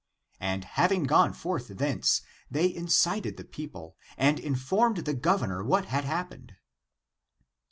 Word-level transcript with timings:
And 0.39 0.63
having 0.65 1.03
gone 1.03 1.31
forth 1.31 1.67
thence, 1.67 2.23
they 2.49 2.73
incited 2.73 3.37
the 3.37 3.43
peo 3.43 3.67
ple, 3.67 3.97
and 4.17 4.39
informed 4.39 4.97
the 5.05 5.13
governor 5.13 5.63
what 5.63 5.85
had 5.85 6.05
happened. 6.05 6.55